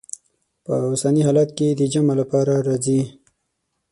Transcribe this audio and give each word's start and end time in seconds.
په 0.65 0.73
اوسني 0.87 1.21
حالت 1.27 1.49
کې 1.57 1.67
د 1.71 1.81
جمع 1.93 2.13
لپاره 2.21 2.53
راځي. 2.67 2.99